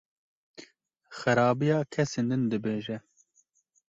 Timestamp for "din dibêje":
2.29-2.97